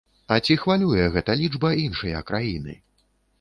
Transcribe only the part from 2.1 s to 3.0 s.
краіны?